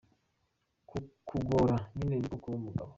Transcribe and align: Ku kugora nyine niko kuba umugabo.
Ku 0.89 0.97
kugora 1.27 1.75
nyine 1.95 2.15
niko 2.17 2.35
kuba 2.41 2.55
umugabo. 2.61 2.89